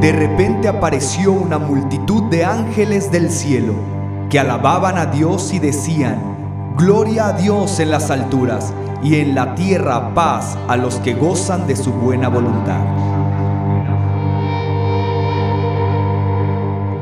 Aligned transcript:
de 0.00 0.12
repente 0.12 0.66
apareció 0.66 1.30
una 1.30 1.58
multitud 1.58 2.22
de 2.30 2.42
ángeles 2.42 3.12
del 3.12 3.30
cielo 3.30 3.74
que 4.30 4.38
alababan 4.38 4.96
a 4.96 5.04
Dios 5.04 5.52
y 5.52 5.58
decían, 5.58 6.18
Gloria 6.78 7.28
a 7.28 7.32
Dios 7.34 7.80
en 7.80 7.90
las 7.90 8.10
alturas 8.10 8.72
y 9.02 9.16
en 9.16 9.34
la 9.34 9.54
tierra 9.54 10.14
paz 10.14 10.56
a 10.68 10.78
los 10.78 10.96
que 10.96 11.12
gozan 11.12 11.66
de 11.66 11.76
su 11.76 11.92
buena 11.92 12.28
voluntad. 12.28 12.80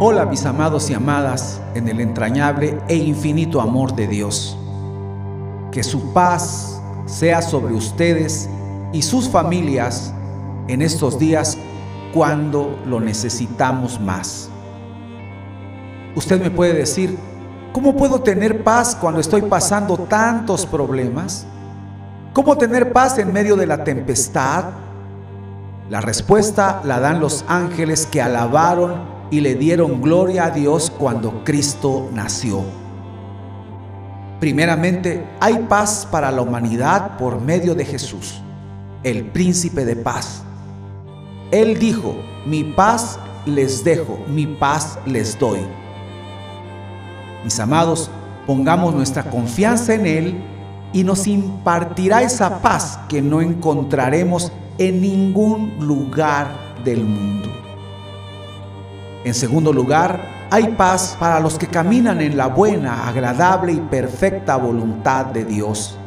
Hola 0.00 0.26
mis 0.26 0.44
amados 0.44 0.90
y 0.90 0.94
amadas 0.94 1.60
en 1.76 1.88
el 1.88 2.00
entrañable 2.00 2.80
e 2.88 2.96
infinito 2.96 3.60
amor 3.60 3.94
de 3.94 4.08
Dios. 4.08 4.58
Que 5.70 5.84
su 5.84 6.12
paz 6.12 6.82
sea 7.06 7.42
sobre 7.42 7.74
ustedes 7.74 8.48
y 8.92 9.02
sus 9.02 9.28
familias 9.28 10.12
en 10.66 10.82
estos 10.82 11.16
días 11.20 11.56
cuando 12.12 12.78
lo 12.86 13.00
necesitamos 13.00 14.00
más. 14.00 14.50
Usted 16.14 16.42
me 16.42 16.50
puede 16.50 16.74
decir, 16.74 17.16
¿cómo 17.72 17.96
puedo 17.96 18.20
tener 18.22 18.64
paz 18.64 18.96
cuando 18.96 19.20
estoy 19.20 19.42
pasando 19.42 19.96
tantos 19.96 20.66
problemas? 20.66 21.46
¿Cómo 22.32 22.56
tener 22.56 22.92
paz 22.92 23.18
en 23.18 23.32
medio 23.32 23.56
de 23.56 23.66
la 23.66 23.84
tempestad? 23.84 24.64
La 25.90 26.00
respuesta 26.00 26.82
la 26.84 27.00
dan 27.00 27.20
los 27.20 27.44
ángeles 27.48 28.06
que 28.06 28.20
alabaron 28.20 29.18
y 29.30 29.40
le 29.40 29.54
dieron 29.54 30.00
gloria 30.00 30.46
a 30.46 30.50
Dios 30.50 30.90
cuando 30.90 31.44
Cristo 31.44 32.08
nació. 32.12 32.62
Primeramente, 34.40 35.26
hay 35.40 35.66
paz 35.68 36.06
para 36.10 36.30
la 36.30 36.42
humanidad 36.42 37.16
por 37.16 37.40
medio 37.40 37.74
de 37.74 37.84
Jesús, 37.84 38.40
el 39.02 39.24
príncipe 39.26 39.84
de 39.84 39.96
paz. 39.96 40.44
Él 41.50 41.78
dijo, 41.78 42.14
mi 42.44 42.62
paz 42.62 43.18
les 43.46 43.82
dejo, 43.82 44.18
mi 44.28 44.46
paz 44.46 44.98
les 45.06 45.38
doy. 45.38 45.60
Mis 47.42 47.58
amados, 47.58 48.10
pongamos 48.46 48.94
nuestra 48.94 49.24
confianza 49.24 49.94
en 49.94 50.06
Él 50.06 50.42
y 50.92 51.04
nos 51.04 51.26
impartirá 51.26 52.22
esa 52.22 52.60
paz 52.60 52.98
que 53.08 53.22
no 53.22 53.40
encontraremos 53.40 54.52
en 54.76 55.00
ningún 55.00 55.74
lugar 55.80 56.48
del 56.84 57.04
mundo. 57.04 57.48
En 59.24 59.34
segundo 59.34 59.72
lugar, 59.72 60.46
hay 60.50 60.68
paz 60.68 61.16
para 61.18 61.40
los 61.40 61.58
que 61.58 61.66
caminan 61.66 62.20
en 62.20 62.36
la 62.36 62.46
buena, 62.46 63.08
agradable 63.08 63.72
y 63.72 63.80
perfecta 63.80 64.56
voluntad 64.56 65.26
de 65.26 65.44
Dios. 65.44 65.98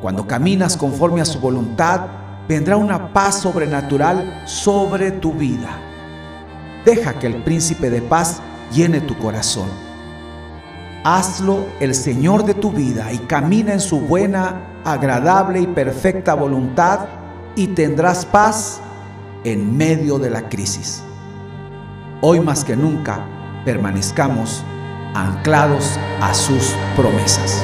Cuando 0.00 0.26
caminas 0.26 0.76
conforme 0.76 1.20
a 1.20 1.24
su 1.24 1.40
voluntad, 1.40 2.02
vendrá 2.48 2.76
una 2.76 3.12
paz 3.12 3.42
sobrenatural 3.42 4.42
sobre 4.46 5.10
tu 5.10 5.32
vida. 5.32 5.68
Deja 6.84 7.14
que 7.18 7.26
el 7.26 7.42
príncipe 7.42 7.90
de 7.90 8.00
paz 8.00 8.40
llene 8.72 9.00
tu 9.00 9.16
corazón. 9.18 9.68
Hazlo 11.04 11.66
el 11.80 11.94
Señor 11.94 12.44
de 12.44 12.54
tu 12.54 12.72
vida 12.72 13.12
y 13.12 13.18
camina 13.18 13.72
en 13.72 13.80
su 13.80 14.00
buena, 14.00 14.80
agradable 14.84 15.60
y 15.60 15.66
perfecta 15.66 16.34
voluntad 16.34 17.06
y 17.54 17.68
tendrás 17.68 18.24
paz 18.24 18.80
en 19.44 19.76
medio 19.76 20.18
de 20.18 20.30
la 20.30 20.48
crisis 20.48 21.02
hoy 22.20 22.40
más 22.40 22.64
que 22.64 22.76
nunca 22.76 23.20
permanezcamos 23.64 24.64
anclados 25.14 25.98
a 26.20 26.34
sus 26.34 26.74
promesas. 26.96 27.62